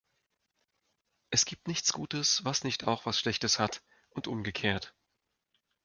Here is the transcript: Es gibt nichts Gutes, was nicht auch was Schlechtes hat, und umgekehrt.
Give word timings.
Es 1.29 1.45
gibt 1.45 1.67
nichts 1.67 1.93
Gutes, 1.93 2.43
was 2.43 2.63
nicht 2.63 2.87
auch 2.87 3.05
was 3.05 3.19
Schlechtes 3.19 3.59
hat, 3.59 3.83
und 4.09 4.25
umgekehrt. 4.27 4.95